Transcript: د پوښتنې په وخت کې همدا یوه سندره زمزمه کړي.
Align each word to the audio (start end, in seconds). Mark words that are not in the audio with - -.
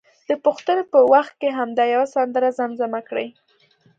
د 0.29 0.31
پوښتنې 0.45 0.83
په 0.93 0.99
وخت 1.13 1.33
کې 1.41 1.49
همدا 1.57 1.83
یوه 1.93 2.07
سندره 2.15 2.49
زمزمه 2.59 3.01
کړي. 3.09 3.27